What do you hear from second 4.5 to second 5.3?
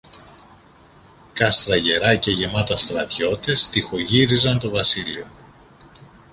το βασίλειο.